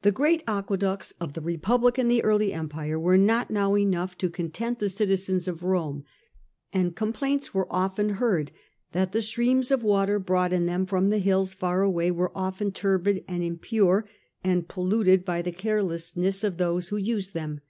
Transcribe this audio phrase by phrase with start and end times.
[0.00, 0.78] The great aque ducta.
[0.78, 4.88] ducts of the republic and the early empire were not now enough to content the
[4.88, 6.04] citizens of Rome,
[6.72, 8.50] and complaints were often heard
[8.92, 12.72] that the streams of water Drought m mem from the hills far away were often
[12.72, 14.08] turbid and impure,
[14.42, 16.56] and polluted by the carelessness of 97 117 Trajan.
[16.56, 17.60] 17 those who used them.